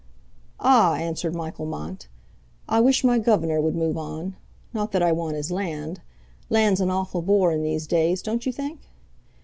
"Ah!" 0.59 0.95
answered 0.95 1.35
Michael 1.35 1.67
Mont, 1.67 2.07
"I 2.67 2.81
wish 2.81 3.03
my 3.03 3.19
gov'nor 3.19 3.61
would 3.61 3.75
move 3.75 3.97
on. 3.99 4.35
Not 4.73 4.93
that 4.93 5.03
I 5.03 5.11
want 5.11 5.35
his 5.35 5.51
land. 5.51 6.01
Land's 6.49 6.81
an 6.81 6.89
awful 6.89 7.21
bore 7.21 7.51
in 7.51 7.61
these 7.61 7.85
days, 7.85 8.23
don't 8.23 8.43
you 8.47 8.51
think?" 8.51 8.79